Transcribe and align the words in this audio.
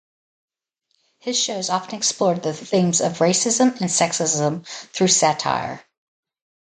His 1.19 1.37
shows 1.39 1.69
often 1.69 1.93
explored 1.93 2.41
the 2.41 2.55
themes 2.55 3.01
of 3.01 3.19
racism 3.19 3.69
and 3.81 3.87
sexism 3.87 4.65
through 4.67 5.09
satire. 5.09 5.83